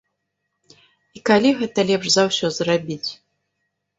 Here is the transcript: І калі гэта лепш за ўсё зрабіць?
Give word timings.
І 1.19 1.21
калі 1.29 1.51
гэта 1.59 1.85
лепш 1.89 2.07
за 2.15 2.23
ўсё 2.31 2.47
зрабіць? 2.57 3.09